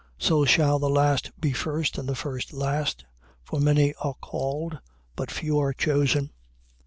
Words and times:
So 0.17 0.45
shall 0.45 0.79
the 0.79 0.89
last 0.89 1.29
be 1.39 1.51
first 1.53 1.99
and 1.99 2.09
the 2.09 2.15
first 2.15 2.53
last. 2.53 3.05
For 3.43 3.59
many 3.59 3.93
are 4.01 4.15
called 4.15 4.79
but 5.15 5.29
few 5.29 5.71
chosen. 5.77 6.23
20:17. 6.23 6.29